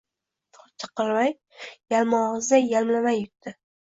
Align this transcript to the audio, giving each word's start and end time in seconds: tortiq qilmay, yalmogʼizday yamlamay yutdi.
tortiq 0.57 0.93
qilmay, 1.01 1.35
yalmogʼizday 1.95 2.65
yamlamay 2.71 3.21
yutdi. 3.23 3.55